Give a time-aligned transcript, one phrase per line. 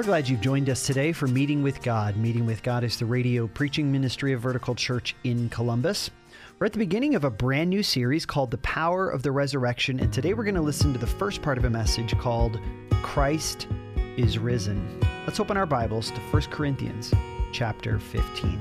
[0.00, 2.16] We're glad you've joined us today for Meeting with God.
[2.16, 6.10] Meeting with God is the radio preaching ministry of Vertical Church in Columbus.
[6.58, 10.00] We're at the beginning of a brand new series called The Power of the Resurrection,
[10.00, 12.58] and today we're going to listen to the first part of a message called
[13.02, 13.68] Christ
[14.16, 15.00] is Risen.
[15.26, 17.12] Let's open our Bibles to 1 Corinthians
[17.52, 18.58] chapter 15.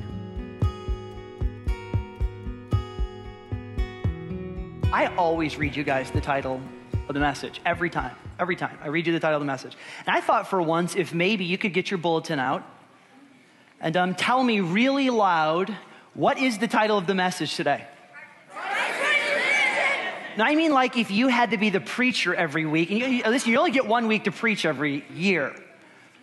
[4.91, 6.59] I always read you guys the title
[7.09, 8.15] of the message every time.
[8.39, 8.77] Every time.
[8.83, 9.75] I read you the title of the message.
[10.05, 12.63] And I thought for once if maybe you could get your bulletin out
[13.81, 15.75] and um, tell me really loud
[16.13, 17.85] what is the title of the message today?
[20.37, 23.23] Now, I mean, like if you had to be the preacher every week, and you,
[23.23, 25.53] listen, you only get one week to preach every year.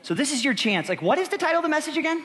[0.03, 0.89] So this is your chance.
[0.89, 2.25] Like, what is the title of the message again?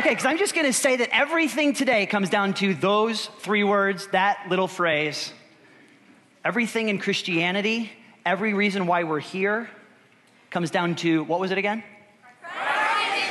[0.00, 3.62] Okay, because I'm just going to say that everything today comes down to those three
[3.62, 5.32] words, that little phrase.
[6.44, 7.90] Everything in Christianity,
[8.26, 9.70] every reason why we're here,
[10.50, 11.82] comes down to what was it again?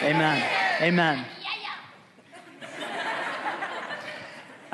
[0.02, 0.44] Amen.
[0.82, 1.26] Amen.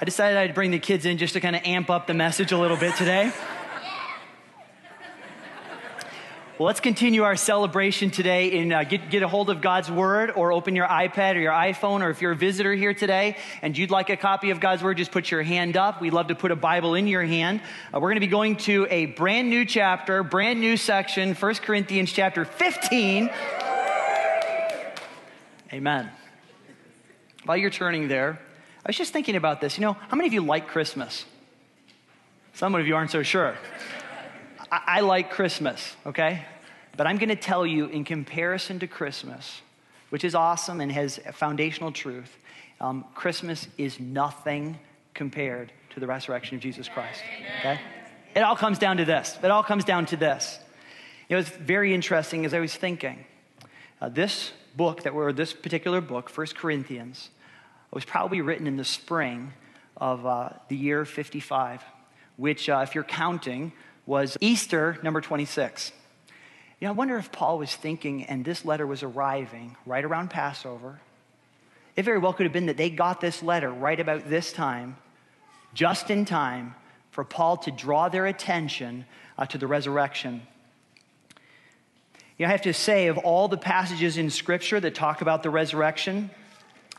[0.01, 2.53] I decided I'd bring the kids in just to kind of amp up the message
[2.53, 3.33] a little bit today.
[6.59, 10.29] Well, let's continue our celebration today and uh, get, get a hold of God's Word
[10.35, 12.01] or open your iPad or your iPhone.
[12.01, 14.97] Or if you're a visitor here today and you'd like a copy of God's Word,
[14.97, 16.01] just put your hand up.
[16.01, 17.61] We'd love to put a Bible in your hand.
[17.93, 21.55] Uh, we're going to be going to a brand new chapter, brand new section, 1
[21.55, 23.29] Corinthians chapter 15.
[25.71, 26.11] Amen.
[27.45, 28.37] While you're turning there,
[28.85, 29.77] I was just thinking about this.
[29.77, 31.23] You know, how many of you like Christmas?
[32.51, 33.55] Some of you aren't so sure.
[34.71, 36.45] I, I like Christmas, okay?
[36.97, 39.61] But I'm going to tell you, in comparison to Christmas,
[40.09, 42.35] which is awesome and has foundational truth,
[42.81, 44.79] um, Christmas is nothing
[45.13, 47.21] compared to the resurrection of Jesus Christ,
[47.59, 47.79] okay?
[48.35, 49.37] It all comes down to this.
[49.41, 50.59] It all comes down to this.
[51.29, 53.25] It was very interesting as I was thinking.
[54.01, 57.29] Uh, this book that we're, this particular book, First Corinthians,
[57.91, 59.53] was probably written in the spring
[59.97, 61.83] of uh, the year 55,
[62.37, 63.73] which, uh, if you're counting,
[64.09, 65.91] was Easter number 26.
[66.79, 70.31] You know, I wonder if Paul was thinking, and this letter was arriving right around
[70.31, 70.99] Passover.
[71.95, 74.97] It very well could have been that they got this letter right about this time,
[75.75, 76.73] just in time
[77.11, 79.05] for Paul to draw their attention
[79.37, 80.41] uh, to the resurrection.
[82.39, 85.43] You know, I have to say, of all the passages in Scripture that talk about
[85.43, 86.31] the resurrection,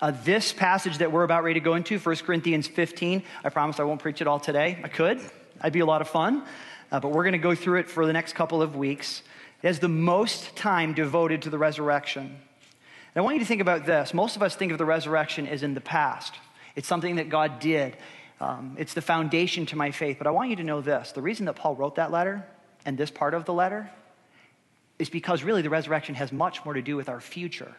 [0.01, 3.81] uh, this passage that we're about ready to go into, 1 Corinthians 15, I promise
[3.81, 4.79] I won't preach it all today.
[4.85, 5.21] I could,
[5.61, 6.45] I'd be a lot of fun
[6.91, 9.23] uh, but we're going to go through it for the next couple of weeks.
[9.63, 12.25] It has the most time devoted to the resurrection.
[12.25, 14.15] And I want you to think about this.
[14.15, 16.35] Most of us think of the resurrection as in the past,
[16.77, 17.97] it's something that God did.
[18.41, 20.17] Um, it's the foundation to my faith.
[20.19, 22.47] But I want you to know this the reason that Paul wrote that letter
[22.87, 23.91] and this part of the letter
[24.99, 27.75] is because really the resurrection has much more to do with our future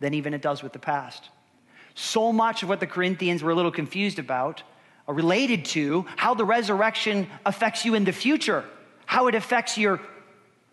[0.00, 1.28] than even it does with the past.
[1.94, 4.62] So much of what the Corinthians were a little confused about
[5.10, 8.64] Uh, related to how the resurrection affects you in the future,
[9.06, 10.00] how it affects your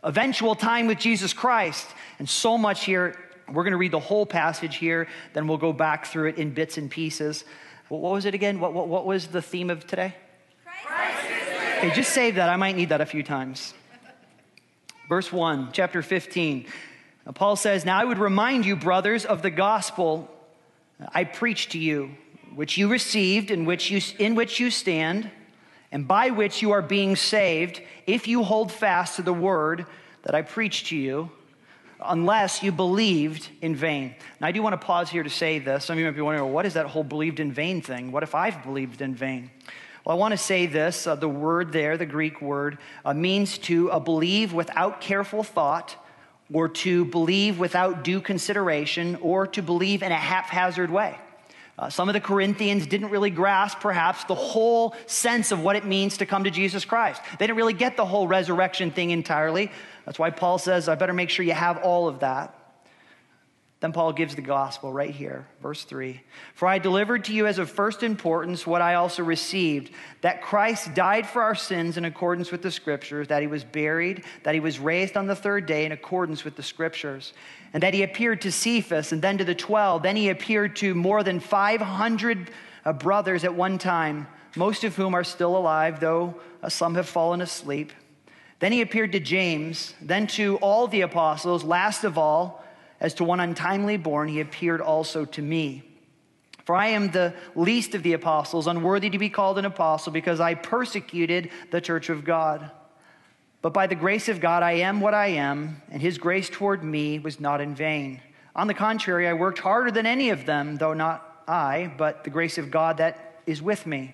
[0.04, 1.88] eventual time with Jesus Christ.
[2.20, 3.18] And so much here.
[3.48, 6.54] We're going to read the whole passage here, then we'll go back through it in
[6.54, 7.46] bits and pieces.
[7.88, 8.60] What was it again?
[8.60, 10.14] What, what, what was the theme of today?
[11.78, 12.50] Okay, just save that.
[12.50, 13.74] I might need that a few times.
[15.08, 16.66] Verse 1, chapter 15.
[17.34, 20.30] Paul says, Now I would remind you, brothers, of the gospel
[21.14, 22.12] I preached to you
[22.56, 25.30] which you received, in which you, in which you stand,
[25.92, 29.86] and by which you are being saved, if you hold fast to the word
[30.24, 31.32] that I preached to you,
[32.04, 34.16] unless you believed in vain.
[34.40, 35.86] Now, I do want to pause here to say this.
[35.86, 38.12] Some of you might be wondering, well, what is that whole believed in vain thing?
[38.12, 39.50] What if I've believed in vain?
[40.06, 43.58] Well, I want to say this uh, the word there, the Greek word, uh, means
[43.60, 45.96] to uh, believe without careful thought,
[46.54, 51.18] or to believe without due consideration, or to believe in a haphazard way.
[51.80, 55.86] Uh, some of the Corinthians didn't really grasp, perhaps, the whole sense of what it
[55.86, 57.22] means to come to Jesus Christ.
[57.38, 59.72] They didn't really get the whole resurrection thing entirely.
[60.06, 62.57] That's why Paul says, I better make sure you have all of that.
[63.80, 66.20] Then Paul gives the gospel right here, verse 3.
[66.56, 69.92] For I delivered to you as of first importance what I also received
[70.22, 74.24] that Christ died for our sins in accordance with the scriptures, that he was buried,
[74.42, 77.34] that he was raised on the third day in accordance with the scriptures,
[77.72, 80.02] and that he appeared to Cephas and then to the 12.
[80.02, 82.50] Then he appeared to more than 500
[82.84, 84.26] uh, brothers at one time,
[84.56, 86.34] most of whom are still alive, though
[86.64, 87.92] uh, some have fallen asleep.
[88.58, 92.64] Then he appeared to James, then to all the apostles, last of all,
[93.00, 95.84] as to one untimely born, he appeared also to me.
[96.66, 100.40] For I am the least of the apostles, unworthy to be called an apostle, because
[100.40, 102.72] I persecuted the church of God.
[103.62, 106.84] But by the grace of God, I am what I am, and his grace toward
[106.84, 108.22] me was not in vain.
[108.56, 112.30] On the contrary, I worked harder than any of them, though not I, but the
[112.30, 114.14] grace of God that is with me.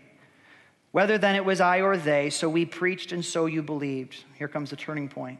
[0.91, 4.23] Whether then it was I or they, so we preached and so you believed.
[4.37, 5.39] Here comes the turning point.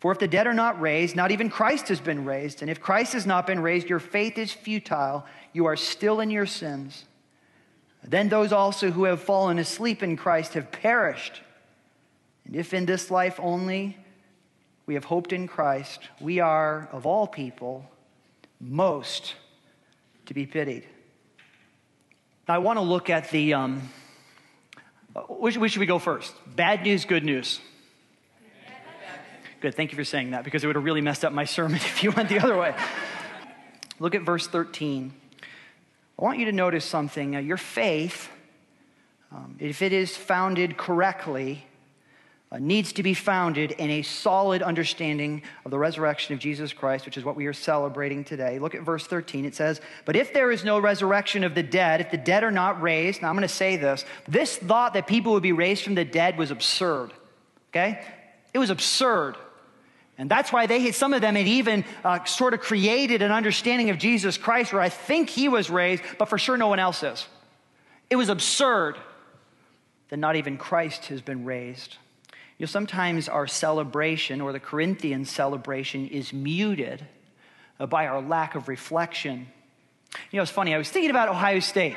[0.00, 2.62] For if the dead are not raised, not even Christ has been raised.
[2.62, 5.26] And if Christ has not been raised, your faith is futile.
[5.52, 7.04] You are still in your sins.
[8.04, 11.42] Then those also who have fallen asleep in Christ have perished.
[12.44, 13.96] And if in this life only
[14.86, 17.84] we have hoped in Christ, we are, of all people,
[18.60, 19.34] most
[20.26, 20.86] to be pitied.
[22.46, 23.54] Now, I want to look at the.
[23.54, 23.88] Um,
[25.28, 26.32] which, which should we go first?
[26.54, 27.60] Bad news, good news?
[29.60, 31.76] Good, thank you for saying that because it would have really messed up my sermon
[31.76, 32.74] if you went the other way.
[33.98, 35.12] Look at verse 13.
[36.18, 37.34] I want you to notice something.
[37.34, 38.28] Uh, your faith,
[39.32, 41.66] um, if it is founded correctly,
[42.52, 47.04] uh, needs to be founded in a solid understanding of the resurrection of Jesus Christ,
[47.04, 48.60] which is what we are celebrating today.
[48.60, 49.44] Look at verse 13.
[49.44, 52.52] It says, But if there is no resurrection of the dead, if the dead are
[52.52, 55.82] not raised, now I'm going to say this, this thought that people would be raised
[55.82, 57.12] from the dead was absurd.
[57.70, 58.00] Okay?
[58.54, 59.36] It was absurd.
[60.18, 63.90] And that's why they, some of them had even uh, sort of created an understanding
[63.90, 67.04] of Jesus Christ where I think he was raised, but for sure no one else
[67.04, 67.24] is.
[68.10, 68.96] It was absurd
[70.08, 71.96] that not even Christ has been raised.
[72.58, 77.06] You know, sometimes our celebration or the Corinthian celebration is muted
[77.78, 79.46] uh, by our lack of reflection.
[80.32, 81.96] You know, it's funny, I was thinking about Ohio State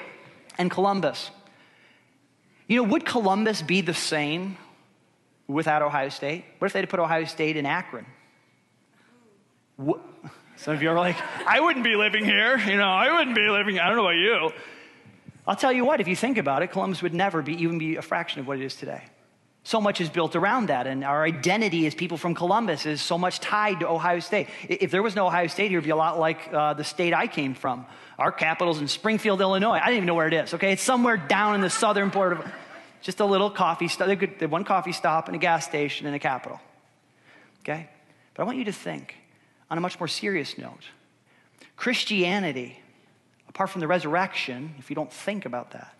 [0.59, 1.31] and Columbus.
[2.67, 4.57] You know, would Columbus be the same
[5.51, 6.45] without Ohio State?
[6.59, 8.05] What if they had put Ohio State in Akron?
[9.77, 9.99] What?
[10.57, 11.17] Some of you are like,
[11.47, 12.57] I wouldn't be living here.
[12.57, 13.79] You know, I wouldn't be living.
[13.79, 14.51] I don't know about you.
[15.47, 17.95] I'll tell you what, if you think about it, Columbus would never be even be
[17.95, 19.01] a fraction of what it is today.
[19.63, 23.17] So much is built around that, and our identity as people from Columbus is so
[23.17, 24.47] much tied to Ohio State.
[24.67, 27.13] If there was no Ohio State here, it'd be a lot like uh, the state
[27.13, 27.85] I came from.
[28.17, 29.77] Our capital's in Springfield, Illinois.
[29.77, 30.71] I didn't even know where it is, okay?
[30.71, 32.39] It's somewhere down in the southern part of
[33.01, 34.07] just a little coffee stop.
[34.07, 36.59] They had one coffee stop and a gas station in the capital.
[37.61, 37.89] Okay?
[38.33, 39.15] But I want you to think
[39.69, 40.83] on a much more serious note.
[41.75, 42.79] Christianity,
[43.49, 45.93] apart from the resurrection, if you don't think about that,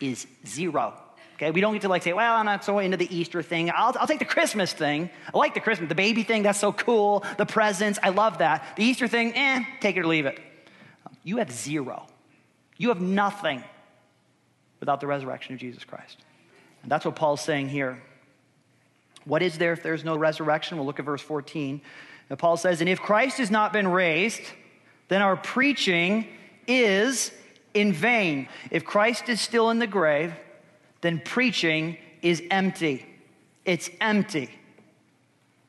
[0.00, 1.00] is zero.
[1.36, 3.70] Okay, we don't get to like say, well, I'm not so into the Easter thing.
[3.70, 5.08] I'll, I'll take the Christmas thing.
[5.32, 7.24] I like the Christmas, the baby thing, that's so cool.
[7.36, 8.76] The presents, I love that.
[8.76, 10.40] The Easter thing, eh, take it or leave it.
[11.22, 12.06] You have zero.
[12.76, 13.62] You have nothing
[14.80, 16.16] without the resurrection of Jesus Christ.
[16.82, 18.02] And that's what Paul's saying here.
[19.24, 20.78] What is there if there's no resurrection?
[20.78, 21.80] We'll look at verse 14.
[22.30, 24.42] And Paul says, And if Christ has not been raised,
[25.08, 26.26] then our preaching
[26.66, 27.30] is
[27.74, 28.48] in vain.
[28.70, 30.32] If Christ is still in the grave,
[31.00, 33.06] then preaching is empty.
[33.64, 34.50] It's empty.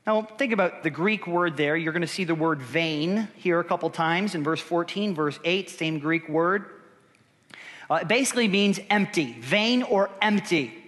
[0.07, 1.77] Now, think about the Greek word there.
[1.77, 5.39] You're going to see the word vain here a couple times in verse 14, verse
[5.43, 6.65] 8, same Greek word.
[7.91, 10.78] Uh, it basically means empty, vain or empty.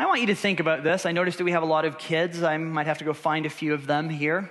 [0.00, 1.04] I want you to think about this.
[1.04, 2.42] I noticed that we have a lot of kids.
[2.42, 4.48] I might have to go find a few of them here.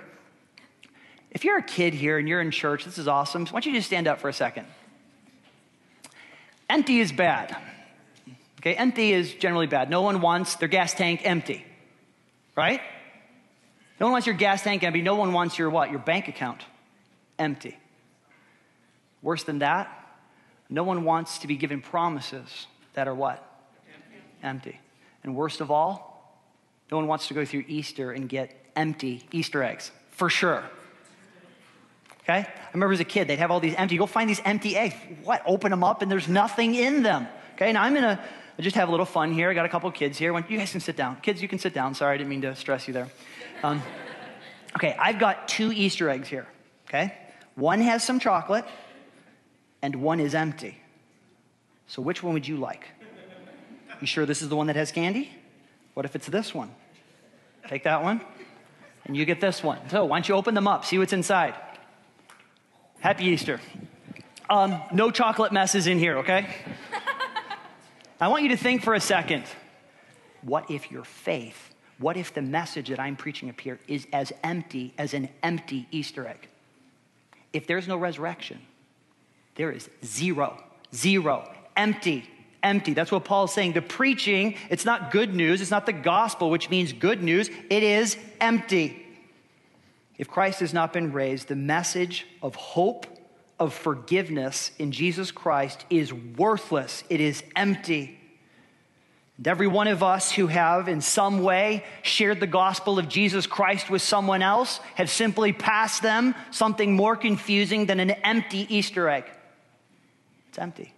[1.32, 3.46] If you're a kid here and you're in church, this is awesome.
[3.46, 4.68] So why don't you just stand up for a second?
[6.68, 7.56] Empty is bad.
[8.60, 9.90] Okay, empty is generally bad.
[9.90, 11.64] No one wants their gas tank empty,
[12.54, 12.80] right?
[13.98, 15.02] No one wants your gas tank empty.
[15.02, 15.90] No one wants your what?
[15.90, 16.62] Your bank account
[17.40, 17.76] empty.
[19.20, 19.90] Worse than that,
[20.68, 23.44] no one wants to be given promises that are what?
[24.44, 24.74] Empty.
[24.74, 24.80] empty.
[25.22, 26.10] And worst of all,
[26.90, 30.64] no one wants to go through Easter and get empty Easter eggs, for sure.
[32.22, 32.38] Okay?
[32.38, 34.94] I remember as a kid, they'd have all these empty, go find these empty eggs.
[35.24, 35.42] What?
[35.46, 37.26] Open them up and there's nothing in them.
[37.54, 37.72] Okay?
[37.72, 38.22] Now I'm gonna
[38.60, 39.50] just have a little fun here.
[39.50, 40.36] I got a couple kids here.
[40.48, 41.16] You guys can sit down.
[41.20, 41.94] Kids, you can sit down.
[41.94, 43.08] Sorry, I didn't mean to stress you there.
[43.62, 43.82] Um,
[44.76, 46.46] okay, I've got two Easter eggs here.
[46.88, 47.14] Okay?
[47.54, 48.64] One has some chocolate
[49.82, 50.78] and one is empty.
[51.86, 52.86] So which one would you like?
[54.00, 55.30] You sure this is the one that has candy?
[55.94, 56.70] What if it's this one?
[57.68, 58.20] Take that one,
[59.04, 59.78] and you get this one.
[59.90, 61.54] So why don't you open them up, see what's inside?
[63.00, 63.60] Happy Easter.
[64.48, 66.48] Um, no chocolate messes in here, okay?
[68.20, 69.44] I want you to think for a second
[70.42, 74.32] what if your faith What if the message that I'm preaching up here is as
[74.42, 76.48] empty as an empty Easter egg?
[77.52, 78.58] If there's no resurrection,
[79.56, 80.62] there is zero,
[80.94, 82.28] zero, empty,
[82.62, 82.94] empty.
[82.94, 83.72] That's what Paul's saying.
[83.72, 87.82] The preaching, it's not good news, it's not the gospel, which means good news, it
[87.82, 89.06] is empty.
[90.18, 93.06] If Christ has not been raised, the message of hope,
[93.58, 98.18] of forgiveness in Jesus Christ is worthless, it is empty.
[99.38, 103.46] And every one of us who have, in some way, shared the gospel of Jesus
[103.46, 109.08] Christ with someone else have simply passed them something more confusing than an empty Easter
[109.08, 109.24] egg.
[110.50, 110.92] It's empty.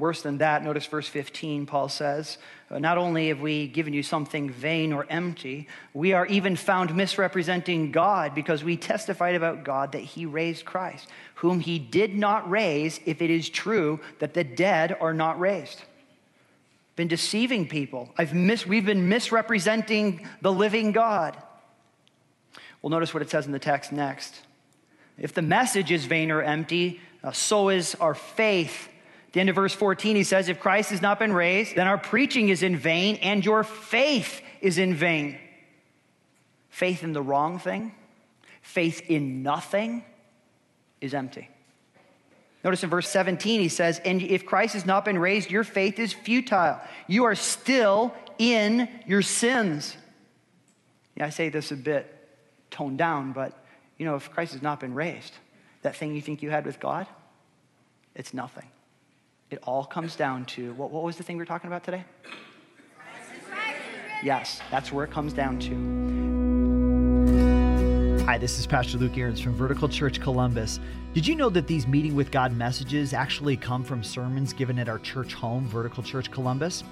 [0.00, 2.38] Worse than that, notice verse 15, Paul says,
[2.70, 7.92] Not only have we given you something vain or empty, we are even found misrepresenting
[7.92, 12.98] God because we testified about God that he raised Christ, whom he did not raise
[13.06, 15.82] if it is true that the dead are not raised
[17.00, 18.10] been deceiving people.
[18.18, 21.34] I've mis- we've been misrepresenting the living God.
[22.82, 24.38] Well, notice what it says in the text next.
[25.16, 28.90] If the message is vain or empty, uh, so is our faith.
[29.32, 31.98] The end of verse 14, he says, If Christ has not been raised, then our
[31.98, 35.38] preaching is in vain and your faith is in vain.
[36.68, 37.94] Faith in the wrong thing,
[38.62, 40.04] faith in nothing
[41.00, 41.48] is empty.
[42.62, 45.98] Notice in verse 17, he says, And if Christ has not been raised, your faith
[45.98, 46.78] is futile.
[47.06, 49.96] You are still in your sins.
[51.16, 52.14] Yeah, I say this a bit
[52.70, 53.64] toned down, but
[53.96, 55.32] you know, if Christ has not been raised,
[55.82, 57.06] that thing you think you had with God,
[58.14, 58.66] it's nothing.
[59.50, 62.04] It all comes down to what, what was the thing we were talking about today?
[64.22, 65.74] Yes, that's where it comes down to.
[68.26, 70.78] Hi, this is Pastor Luke Ahrens from Vertical Church Columbus.
[71.14, 74.88] Did you know that these Meeting with God messages actually come from sermons given at
[74.88, 76.84] our church home, Vertical Church Columbus?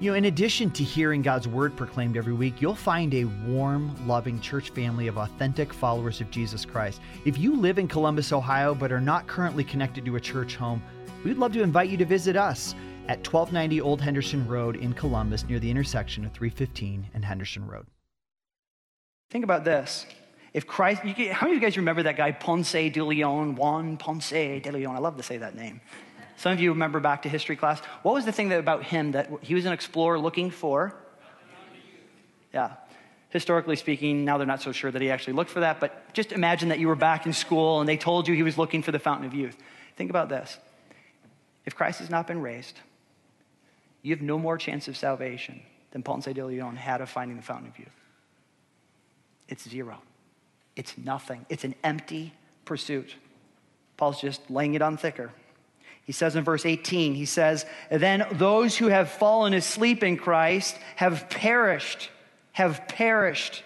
[0.00, 3.94] You know, in addition to hearing God's word proclaimed every week, you'll find a warm,
[4.08, 7.02] loving church family of authentic followers of Jesus Christ.
[7.26, 10.82] If you live in Columbus, Ohio, but are not currently connected to a church home,
[11.24, 12.74] we'd love to invite you to visit us
[13.08, 17.86] at 1290 Old Henderson Road in Columbus near the intersection of 315 and Henderson Road.
[19.30, 20.06] Think about this.
[20.52, 24.30] If Christ, how many of you guys remember that guy Ponce de Leon, Juan Ponce
[24.30, 24.94] de Leon?
[24.94, 25.80] I love to say that name.
[26.36, 27.80] Some of you remember back to history class.
[28.02, 30.94] What was the thing that, about him that he was an explorer looking for?
[32.52, 32.72] Yeah.
[33.30, 36.32] Historically speaking, now they're not so sure that he actually looked for that, but just
[36.32, 38.92] imagine that you were back in school and they told you he was looking for
[38.92, 39.56] the fountain of youth.
[39.96, 40.58] Think about this.
[41.64, 42.78] If Christ has not been raised,
[44.02, 47.42] you have no more chance of salvation than Ponce de Leon had of finding the
[47.42, 47.88] fountain of youth.
[49.48, 49.98] It's zero.
[50.74, 52.32] It's nothing, it's an empty
[52.64, 53.14] pursuit.
[53.96, 55.30] Paul's just laying it on thicker.
[56.04, 60.76] He says in verse 18, he says, Then those who have fallen asleep in Christ
[60.96, 62.10] have perished,
[62.52, 63.62] have perished.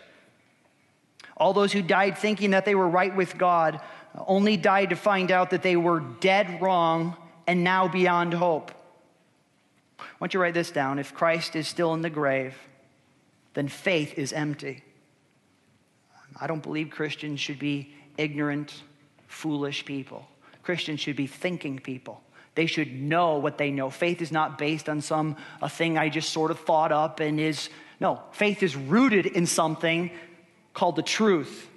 [1.37, 3.81] All those who died thinking that they were right with God
[4.27, 8.73] only died to find out that they were dead wrong and now beyond hope.
[9.99, 10.99] I want you write this down.
[10.99, 12.55] If Christ is still in the grave,
[13.55, 14.83] then faith is empty.
[16.39, 18.75] I don't believe Christians should be ignorant,
[19.27, 20.27] foolish people.
[20.63, 22.23] Christians should be thinking people.
[22.55, 23.91] They should know what they know.
[23.91, 27.39] Faith is not based on some a thing I just sort of thought up and
[27.39, 27.69] is
[28.01, 30.11] no, faith is rooted in something
[30.75, 31.69] called the truth.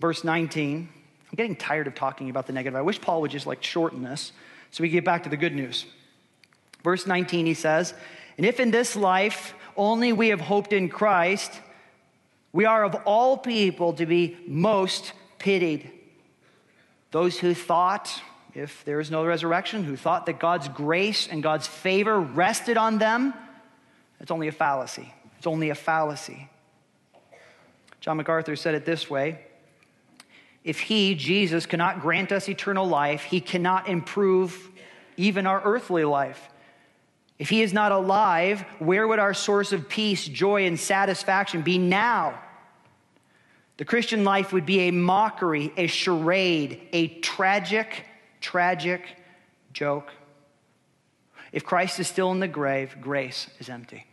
[0.00, 0.88] Verse 19.
[1.30, 2.76] I'm getting tired of talking about the negative.
[2.76, 4.32] I wish Paul would just like shorten this
[4.70, 5.86] so we get back to the good news.
[6.82, 7.94] Verse 19 he says,
[8.36, 11.60] "And if in this life only we have hoped in Christ,
[12.52, 15.90] we are of all people to be most pitied.
[17.10, 18.22] Those who thought,
[18.54, 22.98] if there is no resurrection, who thought that God's grace and God's favor rested on
[22.98, 23.34] them,
[24.20, 25.12] it's only a fallacy.
[25.38, 26.48] It's only a fallacy.
[28.00, 29.38] John MacArthur said it this way
[30.68, 34.70] If He, Jesus, cannot grant us eternal life, He cannot improve
[35.16, 36.50] even our earthly life.
[37.38, 41.78] If he is not alive, where would our source of peace, joy, and satisfaction be
[41.78, 42.38] now?
[43.76, 48.04] The Christian life would be a mockery, a charade, a tragic,
[48.40, 49.02] tragic
[49.72, 50.10] joke.
[51.52, 54.07] If Christ is still in the grave, grace is empty.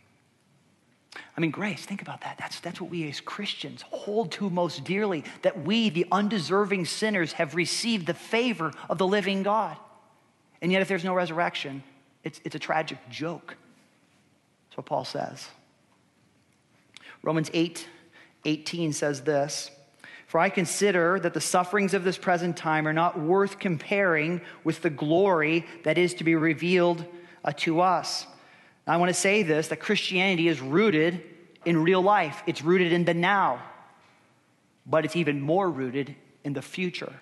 [1.36, 2.36] I mean, grace, think about that.
[2.38, 7.32] That's, that's what we as Christians hold to most dearly that we, the undeserving sinners,
[7.34, 9.76] have received the favor of the living God.
[10.62, 11.82] And yet, if there's no resurrection,
[12.24, 13.56] it's, it's a tragic joke.
[14.68, 15.48] That's what Paul says.
[17.22, 17.88] Romans 8
[18.44, 19.70] 18 says this
[20.26, 24.82] For I consider that the sufferings of this present time are not worth comparing with
[24.82, 27.04] the glory that is to be revealed
[27.44, 28.26] uh, to us.
[28.88, 31.22] I want to say this that Christianity is rooted
[31.64, 33.60] in real life, it's rooted in the now,
[34.86, 36.14] but it's even more rooted
[36.44, 37.12] in the future.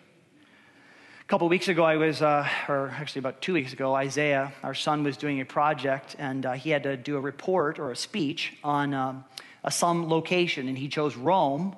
[1.21, 4.75] A couple weeks ago, I was, uh, or actually about two weeks ago, Isaiah, our
[4.75, 7.97] son, was doing a project and uh, he had to do a report or a
[7.97, 9.25] speech on um,
[9.65, 11.75] a, some location, and he chose Rome,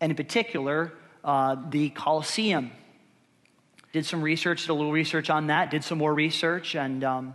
[0.00, 0.92] and in particular,
[1.24, 2.70] uh, the Colosseum.
[3.92, 7.34] Did some research, did a little research on that, did some more research, and um,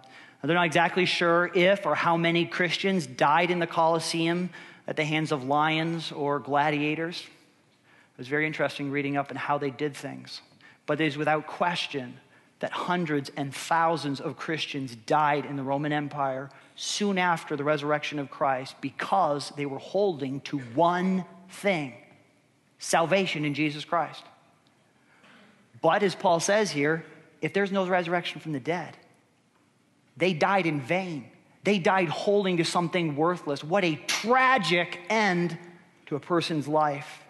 [0.50, 4.50] they're not exactly sure if or how many Christians died in the Colosseum
[4.88, 7.22] at the hands of lions or gladiators.
[7.22, 10.42] It was very interesting reading up on how they did things.
[10.86, 12.20] But it is without question
[12.60, 18.20] that hundreds and thousands of Christians died in the Roman Empire soon after the resurrection
[18.20, 21.94] of Christ because they were holding to one thing
[22.80, 24.24] salvation in Jesus Christ.
[25.82, 27.06] But as Paul says here,
[27.42, 28.96] if there's no resurrection from the dead,
[30.18, 31.30] they died in vain.
[31.64, 33.64] They died holding to something worthless.
[33.64, 35.58] What a tragic end
[36.08, 37.24] to a person's life.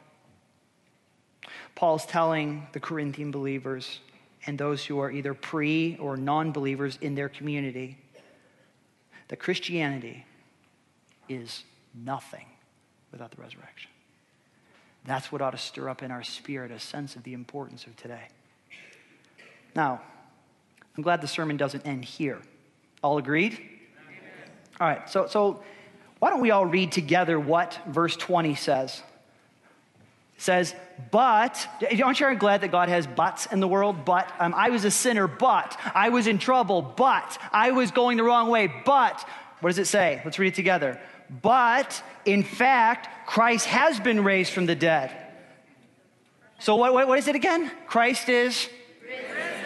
[1.75, 4.00] Paul's telling the Corinthian believers
[4.46, 7.98] and those who are either pre or non believers in their community
[9.30, 10.25] that Christianity
[11.30, 11.63] is
[11.94, 12.46] nothing
[13.12, 13.90] without the resurrection.
[15.06, 17.96] That's what ought to stir up in our spirit a sense of the importance of
[17.96, 18.28] today.
[19.75, 20.02] Now,
[20.96, 22.42] I'm glad the sermon doesn't end here.
[23.03, 23.60] All agreed?
[24.79, 25.62] All right, so, so
[26.19, 29.03] why don't we all read together what verse 20 says?
[30.38, 30.74] It says,
[31.12, 31.67] but,
[32.01, 34.05] aren't you glad that God has buts in the world?
[34.05, 38.17] But, um, I was a sinner, but, I was in trouble, but, I was going
[38.17, 39.27] the wrong way, but,
[39.60, 40.22] what does it say?
[40.24, 41.00] Let's read it together.
[41.41, 45.12] But, in fact, Christ has been raised from the dead.
[46.60, 47.69] So, what, what, what is it again?
[47.86, 48.69] Christ is?
[49.01, 49.65] Risen.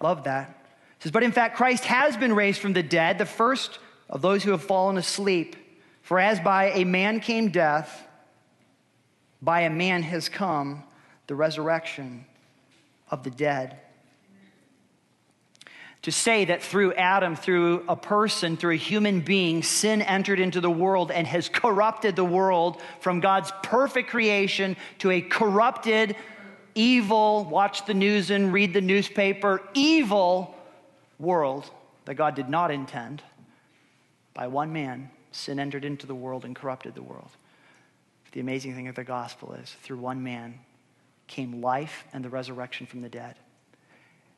[0.00, 0.63] Love that
[1.04, 4.42] says, But in fact, Christ has been raised from the dead, the first of those
[4.42, 5.54] who have fallen asleep.
[6.00, 8.06] For as by a man came death,
[9.42, 10.82] by a man has come
[11.26, 12.24] the resurrection
[13.10, 13.78] of the dead.
[16.02, 20.60] To say that through Adam, through a person, through a human being, sin entered into
[20.62, 26.16] the world and has corrupted the world from God's perfect creation to a corrupted,
[26.74, 30.53] evil, watch the news and read the newspaper, evil
[31.24, 31.70] world
[32.04, 33.22] that God did not intend,
[34.34, 37.30] by one man, sin entered into the world and corrupted the world.
[38.24, 40.60] But the amazing thing of the gospel is through one man
[41.26, 43.36] came life and the resurrection from the dead.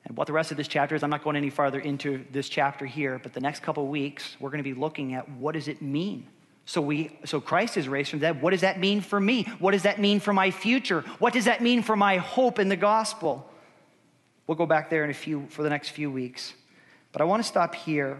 [0.04, 2.48] And what the rest of this chapter is, I'm not going any farther into this
[2.48, 5.66] chapter here, but the next couple weeks, we're going to be looking at what does
[5.66, 6.28] it mean
[6.66, 8.42] so we so Christ is raised from the dead.
[8.42, 9.44] What does that mean for me?
[9.60, 11.02] What does that mean for my future?
[11.20, 13.48] What does that mean for my hope in the gospel?
[14.46, 16.54] We'll go back there in a few for the next few weeks.
[17.16, 18.18] But I want to stop here.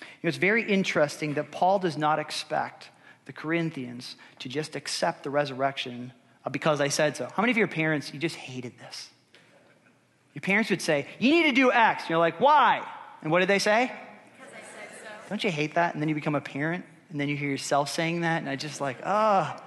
[0.00, 2.90] You know, it's very interesting that Paul does not expect
[3.24, 6.12] the Corinthians to just accept the resurrection
[6.50, 7.28] because I said so.
[7.32, 9.10] How many of your parents, you just hated this?
[10.34, 12.02] Your parents would say, You need to do X.
[12.02, 12.84] And you're like, Why?
[13.22, 13.92] And what did they say?
[14.40, 15.08] Because I said so.
[15.28, 15.94] Don't you hate that?
[15.94, 18.56] And then you become a parent, and then you hear yourself saying that, and I
[18.56, 19.56] just like, ah.
[19.56, 19.64] Oh.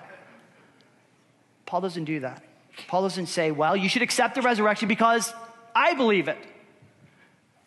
[1.65, 2.43] Paul doesn't do that.
[2.89, 5.33] Paul doesn't say, Well, you should accept the resurrection because
[5.73, 6.37] I believe it.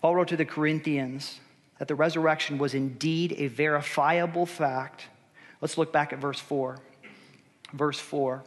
[0.00, 1.40] Paul wrote to the Corinthians
[1.78, 5.06] that the resurrection was indeed a verifiable fact.
[5.60, 6.78] Let's look back at verse 4.
[7.72, 8.42] Verse 4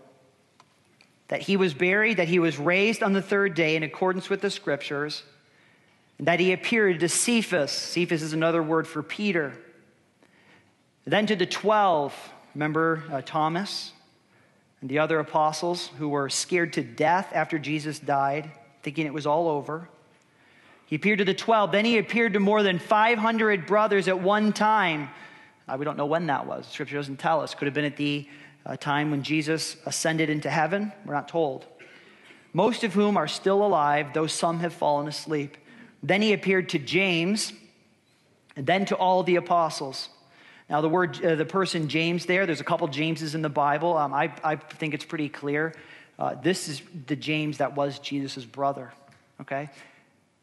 [1.32, 4.42] that he was buried, that he was raised on the third day in accordance with
[4.42, 5.24] the scriptures,
[6.18, 7.72] and that he appeared to Cephas.
[7.72, 9.54] Cephas is another word for Peter.
[11.06, 12.14] Then to the 12,
[12.54, 13.94] remember uh, Thomas
[14.82, 18.52] and the other apostles who were scared to death after Jesus died,
[18.84, 19.88] thinking it was all over.
[20.92, 21.72] He appeared to the 12.
[21.72, 25.10] Then he appeared to more than 500 brothers at one time.
[25.66, 26.68] Uh, we don't know when that was.
[26.68, 27.56] Scripture doesn't tell us.
[27.56, 28.28] Could have been at the
[28.66, 30.92] uh, time when Jesus ascended into heaven.
[31.06, 31.66] We're not told.
[32.52, 35.56] Most of whom are still alive, though some have fallen asleep.
[36.04, 37.54] Then he appeared to James,
[38.58, 40.10] and then to all the apostles.
[40.70, 43.96] Now, the word, uh, the person James there, there's a couple Jameses in the Bible.
[43.96, 45.74] Um, I, I, think it's pretty clear.
[46.20, 48.92] Uh, this is the James that was Jesus' brother,
[49.40, 49.70] okay?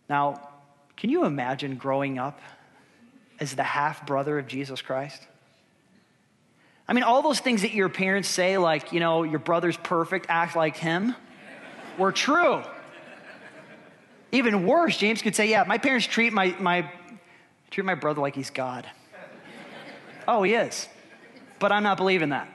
[0.09, 0.49] Now,
[0.97, 2.41] can you imagine growing up
[3.41, 5.23] as the half brother of Jesus Christ?
[6.89, 10.27] I mean, all those things that your parents say, like, you know, your brother's perfect,
[10.29, 11.15] act like him,
[11.99, 12.63] were true.
[14.33, 16.91] Even worse, James could say, yeah, my parents treat my, my,
[17.71, 18.87] treat my brother like he's God.
[20.27, 20.89] oh, he is.
[21.59, 22.49] But I'm not believing that.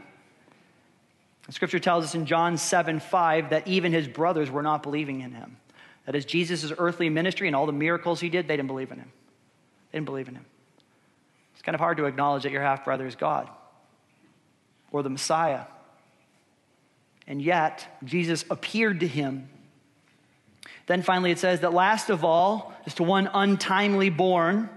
[1.49, 5.33] Scripture tells us in John 7 5 that even his brothers were not believing in
[5.33, 5.57] him.
[6.05, 8.99] That is Jesus' earthly ministry and all the miracles he did, they didn't believe in
[8.99, 9.11] him.
[9.91, 10.45] They didn't believe in him.
[11.53, 13.49] It's kind of hard to acknowledge that your half brother is God
[14.91, 15.61] or the Messiah.
[17.25, 19.47] And yet, Jesus appeared to him.
[20.87, 24.69] Then finally, it says that last of all, is to one untimely born,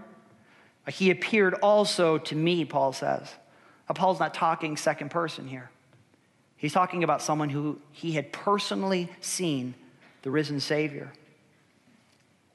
[0.88, 3.28] he appeared also to me, Paul says.
[3.88, 5.70] Now, Paul's not talking second person here.
[6.56, 9.74] He's talking about someone who he had personally seen
[10.26, 11.12] the risen Savior.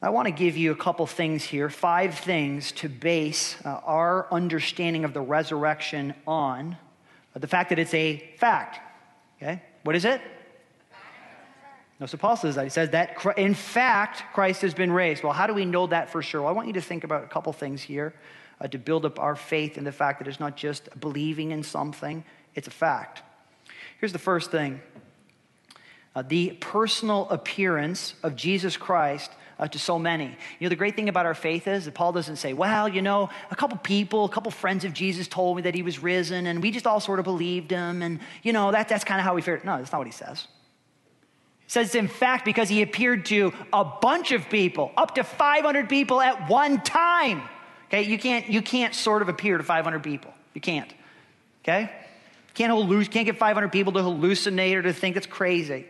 [0.02, 4.28] I want to give you a couple things here, five things to base uh, our
[4.30, 6.76] understanding of the resurrection on.
[7.34, 8.82] Uh, the fact that it's a fact.
[9.38, 9.64] Okay?
[9.84, 10.20] What is it?
[12.02, 12.66] No, so Paul says that.
[12.66, 15.24] He says that in fact, Christ has been raised.
[15.24, 16.42] Well, how do we know that for sure?
[16.42, 18.14] Well, I want you to think about a couple things here
[18.60, 21.64] uh, to build up our faith in the fact that it's not just believing in
[21.64, 23.22] something, it's a fact.
[23.98, 24.82] Here's the first thing
[26.16, 30.26] uh, the personal appearance of Jesus Christ uh, to so many.
[30.26, 33.02] You know, the great thing about our faith is that Paul doesn't say, well, you
[33.02, 36.48] know, a couple people, a couple friends of Jesus told me that he was risen,
[36.48, 39.26] and we just all sort of believed him, and, you know, that, that's kind of
[39.26, 39.64] how we figured.
[39.64, 40.48] No, that's not what he says.
[41.66, 45.88] He says, in fact, because he appeared to a bunch of people, up to 500
[45.88, 47.44] people at one time.
[47.88, 50.34] Okay, you can't, you can't sort of appear to 500 people.
[50.54, 50.92] You can't.
[51.64, 51.92] Okay?
[52.56, 55.86] Can't, halluc- can't get 500 people to hallucinate or to think it's crazy.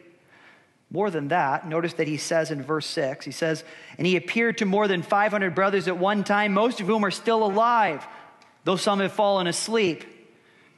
[0.92, 3.64] More than that, notice that he says in verse 6, he says,
[3.98, 7.12] And he appeared to more than 500 brothers at one time, most of whom are
[7.12, 8.06] still alive,
[8.66, 10.04] though some have fallen asleep.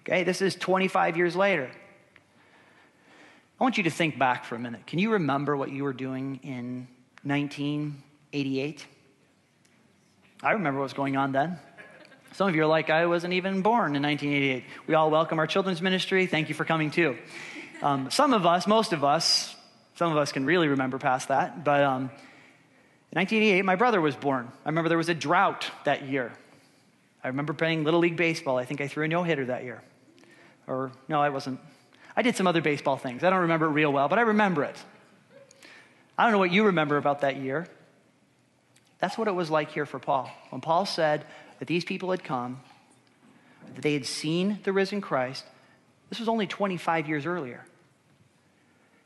[0.01, 1.71] Okay, this is 25 years later.
[3.59, 4.85] I want you to think back for a minute.
[4.85, 6.87] Can you remember what you were doing in
[7.23, 8.85] 1988?
[10.43, 11.57] I remember what was going on then.
[12.33, 14.63] Some of you are like, I wasn't even born in 1988.
[14.85, 16.27] We all welcome our children's ministry.
[16.27, 17.17] Thank you for coming too.
[17.81, 19.52] Um, some of us, most of us,
[19.95, 21.63] some of us can really remember past that.
[21.63, 22.03] But um,
[23.11, 24.51] in 1988, my brother was born.
[24.65, 26.31] I remember there was a drought that year.
[27.23, 28.57] I remember playing Little League Baseball.
[28.57, 29.81] I think I threw a no hitter that year.
[30.67, 31.59] Or, no, I wasn't.
[32.15, 33.23] I did some other baseball things.
[33.23, 34.75] I don't remember it real well, but I remember it.
[36.17, 37.67] I don't know what you remember about that year.
[38.99, 40.31] That's what it was like here for Paul.
[40.49, 41.25] When Paul said
[41.59, 42.61] that these people had come,
[43.75, 45.45] that they had seen the risen Christ,
[46.09, 47.65] this was only 25 years earlier.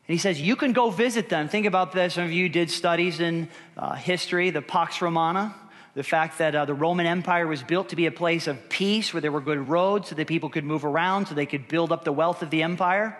[0.08, 1.50] And he says, You can go visit them.
[1.50, 2.13] Think about this.
[2.13, 5.54] Some of you did studies in uh, history, the Pax Romana,
[5.96, 9.13] the fact that uh, the Roman Empire was built to be a place of peace
[9.13, 11.91] where there were good roads so that people could move around, so they could build
[11.91, 13.17] up the wealth of the empire.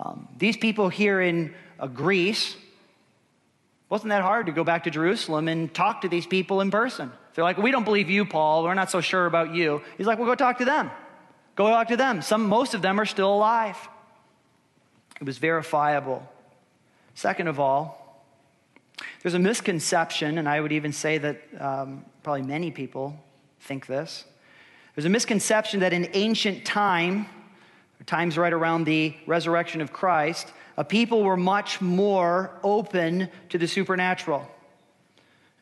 [0.00, 2.56] Um, these people here in uh, Greece,
[3.88, 7.12] wasn't that hard to go back to Jerusalem and talk to these people in person?
[7.34, 8.64] They're like, We don't believe you, Paul.
[8.64, 9.80] We're not so sure about you.
[9.96, 10.90] He's like, Well, go talk to them.
[11.54, 12.20] Go talk to them.
[12.20, 13.76] Some, most of them are still alive.
[15.20, 16.28] It was verifiable.
[17.14, 18.24] Second of all,
[19.22, 23.18] there's a misconception, and I would even say that um, probably many people
[23.60, 24.24] think this.
[24.94, 27.26] There's a misconception that in ancient time,
[28.06, 33.66] times right around the resurrection of Christ, a people were much more open to the
[33.66, 34.48] supernatural.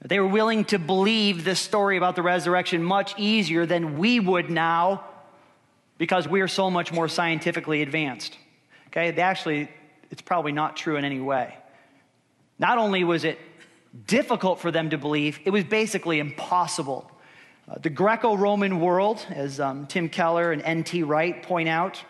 [0.04, 4.50] They were willing to believe this story about the resurrection much easier than we would
[4.50, 5.04] now
[5.96, 8.36] because we are so much more scientifically advanced.
[8.94, 9.68] Okay, they actually,
[10.12, 11.56] it's probably not true in any way.
[12.60, 13.40] Not only was it
[14.06, 17.10] difficult for them to believe, it was basically impossible.
[17.68, 21.02] Uh, the Greco Roman world, as um, Tim Keller and N.T.
[21.02, 22.04] Wright point out,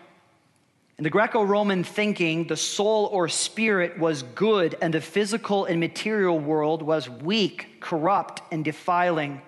[0.98, 5.80] in the Greco Roman thinking, the soul or spirit was good, and the physical and
[5.80, 9.40] material world was weak, corrupt, and defiling.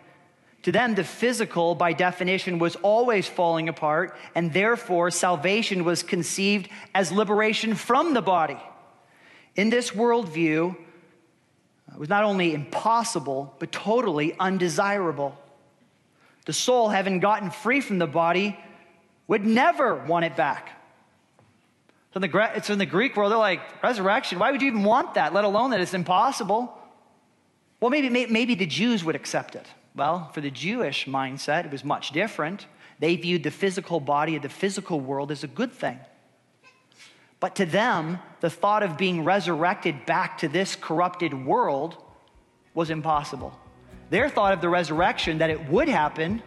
[0.67, 6.69] To them, the physical, by definition, was always falling apart, and therefore salvation was conceived
[6.93, 8.59] as liberation from the body.
[9.55, 10.75] In this worldview,
[11.93, 15.39] it was not only impossible, but totally undesirable.
[16.47, 18.59] The soul, having gotten free from the body,
[19.29, 20.71] would never want it back.
[22.13, 24.83] So in the, it's in the Greek world, they're like, resurrection, why would you even
[24.83, 26.77] want that, let alone that it's impossible?
[27.79, 29.67] Well, maybe, maybe the Jews would accept it.
[29.97, 32.67] Well, for the Jewish mindset, it was much different.
[32.99, 35.99] They viewed the physical body of the physical world as a good thing.
[37.41, 41.97] But to them, the thought of being resurrected back to this corrupted world
[42.75, 43.59] was impossible.
[44.11, 46.43] Their thought of the resurrection, that it would happen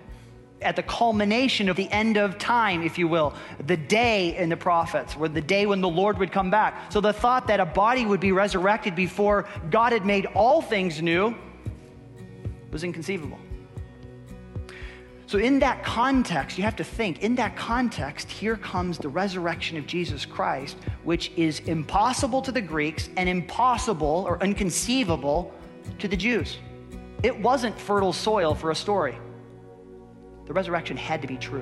[0.62, 3.34] at the culmination of the end of time, if you will,
[3.66, 6.92] the day in the prophets, or the day when the Lord would come back.
[6.92, 11.02] So the thought that a body would be resurrected before God had made all things
[11.02, 11.36] new
[12.72, 13.40] was inconceivable.
[15.28, 19.78] So, in that context, you have to think, in that context, here comes the resurrection
[19.78, 25.54] of Jesus Christ, which is impossible to the Greeks and impossible or inconceivable
[26.00, 26.58] to the Jews.
[27.22, 29.16] It wasn't fertile soil for a story.
[30.48, 31.62] the resurrection had to be true.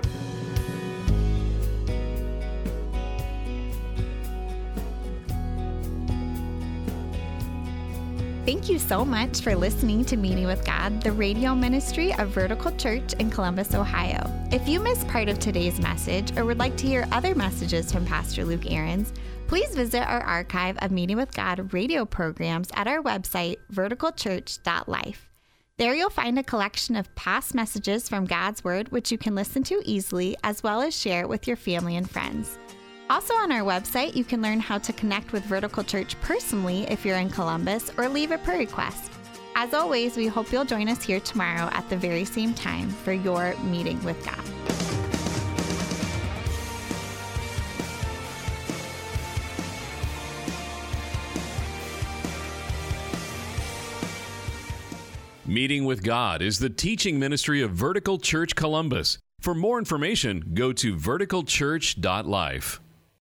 [8.48, 12.72] Thank you so much for listening to Meeting with God, the radio ministry of Vertical
[12.78, 14.26] Church in Columbus, Ohio.
[14.54, 18.06] If you missed part of today's message or would like to hear other messages from
[18.06, 19.12] Pastor Luke Ahrens,
[19.48, 25.28] please visit our archive of Meeting with God radio programs at our website, verticalchurch.life.
[25.76, 29.64] There you'll find a collection of past messages from God's Word, which you can listen
[29.64, 32.58] to easily, as well as share with your family and friends.
[33.10, 37.06] Also, on our website, you can learn how to connect with Vertical Church personally if
[37.06, 39.12] you're in Columbus or leave a prayer request.
[39.56, 43.13] As always, we hope you'll join us here tomorrow at the very same time for
[43.13, 44.43] your meeting with God.
[55.46, 59.17] Meeting with God is the teaching ministry of Vertical Church Columbus.
[59.39, 62.82] For more information, go to verticalchurch.life.